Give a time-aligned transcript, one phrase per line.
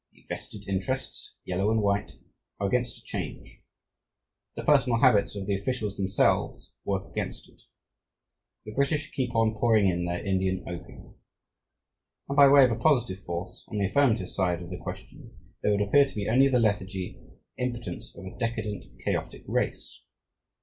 [0.13, 2.13] The "vested interests," yellow and white,
[2.59, 3.61] are against a change;
[4.55, 7.61] the personal habits of the officials themselves work against it;
[8.65, 11.17] the British keep on pouring in their Indian opium;
[12.27, 15.71] and by way of a positive force on the affirmative side of the question there
[15.71, 17.29] would appear to be only the lethargy and
[17.67, 20.03] impotence of a decadent, chaotic race.